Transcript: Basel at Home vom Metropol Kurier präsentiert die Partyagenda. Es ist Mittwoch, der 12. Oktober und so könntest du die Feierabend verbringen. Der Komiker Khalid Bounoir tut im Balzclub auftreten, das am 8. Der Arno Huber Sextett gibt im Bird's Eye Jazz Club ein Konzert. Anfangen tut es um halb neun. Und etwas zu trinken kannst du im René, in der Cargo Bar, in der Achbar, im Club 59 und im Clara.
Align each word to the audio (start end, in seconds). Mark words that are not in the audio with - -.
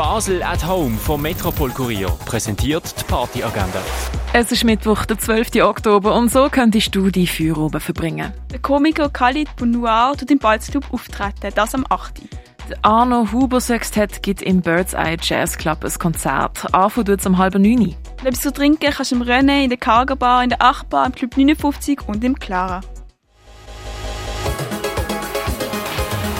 Basel 0.00 0.42
at 0.42 0.66
Home 0.66 0.96
vom 0.96 1.20
Metropol 1.20 1.68
Kurier 1.72 2.08
präsentiert 2.24 2.98
die 2.98 3.04
Partyagenda. 3.04 3.82
Es 4.32 4.50
ist 4.50 4.64
Mittwoch, 4.64 5.04
der 5.04 5.18
12. 5.18 5.56
Oktober 5.56 6.14
und 6.14 6.30
so 6.30 6.48
könntest 6.48 6.94
du 6.94 7.10
die 7.10 7.26
Feierabend 7.26 7.82
verbringen. 7.82 8.32
Der 8.50 8.60
Komiker 8.60 9.10
Khalid 9.10 9.54
Bounoir 9.56 10.16
tut 10.16 10.30
im 10.30 10.38
Balzclub 10.38 10.90
auftreten, 10.90 11.52
das 11.54 11.74
am 11.74 11.84
8. 11.86 12.22
Der 12.70 12.78
Arno 12.80 13.30
Huber 13.30 13.60
Sextett 13.60 14.22
gibt 14.22 14.40
im 14.40 14.62
Bird's 14.62 14.94
Eye 14.94 15.18
Jazz 15.20 15.58
Club 15.58 15.84
ein 15.84 15.92
Konzert. 15.98 16.72
Anfangen 16.72 17.04
tut 17.04 17.20
es 17.20 17.26
um 17.26 17.36
halb 17.36 17.56
neun. 17.56 17.94
Und 18.20 18.26
etwas 18.26 18.40
zu 18.40 18.54
trinken 18.54 18.90
kannst 18.90 19.12
du 19.12 19.16
im 19.16 19.22
René, 19.22 19.64
in 19.64 19.68
der 19.68 19.78
Cargo 19.78 20.16
Bar, 20.16 20.42
in 20.42 20.48
der 20.48 20.62
Achbar, 20.62 21.04
im 21.04 21.12
Club 21.12 21.36
59 21.36 22.08
und 22.08 22.24
im 22.24 22.38
Clara. 22.38 22.80